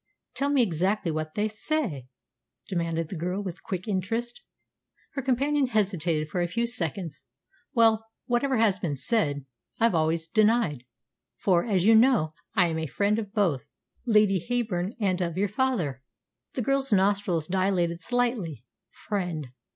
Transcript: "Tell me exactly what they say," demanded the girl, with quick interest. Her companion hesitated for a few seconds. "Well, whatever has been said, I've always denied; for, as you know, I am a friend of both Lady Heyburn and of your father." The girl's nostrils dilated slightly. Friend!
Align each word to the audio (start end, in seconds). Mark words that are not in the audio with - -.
"Tell 0.33 0.49
me 0.49 0.63
exactly 0.63 1.11
what 1.11 1.35
they 1.35 1.47
say," 1.47 2.07
demanded 2.67 3.09
the 3.09 3.15
girl, 3.15 3.39
with 3.43 3.61
quick 3.61 3.87
interest. 3.87 4.41
Her 5.11 5.21
companion 5.21 5.67
hesitated 5.67 6.27
for 6.27 6.41
a 6.41 6.47
few 6.47 6.65
seconds. 6.65 7.21
"Well, 7.75 8.07
whatever 8.25 8.57
has 8.57 8.79
been 8.79 8.95
said, 8.95 9.45
I've 9.79 9.93
always 9.93 10.27
denied; 10.27 10.85
for, 11.37 11.65
as 11.65 11.85
you 11.85 11.93
know, 11.93 12.33
I 12.55 12.65
am 12.69 12.79
a 12.79 12.87
friend 12.87 13.19
of 13.19 13.31
both 13.31 13.67
Lady 14.07 14.39
Heyburn 14.43 14.93
and 14.99 15.21
of 15.21 15.37
your 15.37 15.47
father." 15.47 16.01
The 16.53 16.63
girl's 16.63 16.91
nostrils 16.91 17.45
dilated 17.45 18.01
slightly. 18.01 18.65
Friend! 18.89 19.49